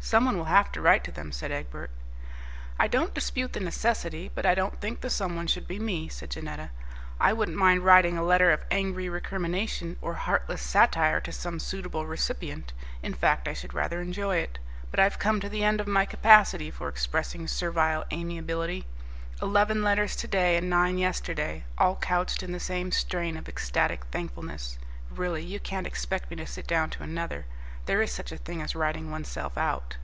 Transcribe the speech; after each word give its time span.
"Some 0.00 0.26
one 0.26 0.36
will 0.38 0.44
have 0.44 0.70
to 0.70 0.80
write 0.80 1.02
to 1.02 1.10
them," 1.10 1.32
said 1.32 1.50
Egbert. 1.50 1.90
"I 2.78 2.86
don't 2.86 3.12
dispute 3.12 3.54
the 3.54 3.58
necessity, 3.58 4.30
but 4.32 4.46
I 4.46 4.54
don't 4.54 4.80
think 4.80 5.00
the 5.00 5.10
some 5.10 5.34
one 5.34 5.48
should 5.48 5.66
be 5.66 5.80
me," 5.80 6.06
said 6.08 6.30
Janetta. 6.30 6.70
"I 7.18 7.32
wouldn't 7.32 7.56
mind 7.56 7.84
writing 7.84 8.16
a 8.16 8.22
letter 8.22 8.52
of 8.52 8.62
angry 8.70 9.08
recrimination 9.08 9.96
or 10.00 10.14
heartless 10.14 10.62
satire 10.62 11.20
to 11.22 11.32
some 11.32 11.58
suitable 11.58 12.06
recipient; 12.06 12.72
in 13.02 13.14
fact, 13.14 13.48
I 13.48 13.52
should 13.52 13.74
rather 13.74 14.00
enjoy 14.00 14.36
it, 14.36 14.60
but 14.92 15.00
I've 15.00 15.18
come 15.18 15.40
to 15.40 15.48
the 15.48 15.64
end 15.64 15.80
of 15.80 15.88
my 15.88 16.04
capacity 16.04 16.70
for 16.70 16.88
expressing 16.88 17.48
servile 17.48 18.04
amiability. 18.12 18.86
Eleven 19.42 19.82
letters 19.82 20.14
to 20.16 20.28
day 20.28 20.56
and 20.56 20.70
nine 20.70 20.98
yesterday, 20.98 21.64
all 21.78 21.96
couched 21.96 22.44
in 22.44 22.52
the 22.52 22.60
same 22.60 22.92
strain 22.92 23.36
of 23.36 23.48
ecstatic 23.48 24.04
thankfulness: 24.12 24.78
really, 25.10 25.42
you 25.42 25.58
can't 25.58 25.86
expect 25.86 26.30
me 26.30 26.36
to 26.36 26.46
sit 26.46 26.68
down 26.68 26.90
to 26.90 27.02
another. 27.02 27.46
There 27.86 28.02
is 28.02 28.10
such 28.10 28.32
a 28.32 28.36
thing 28.36 28.60
as 28.62 28.74
writing 28.74 29.12
oneself 29.12 29.56
out." 29.56 29.96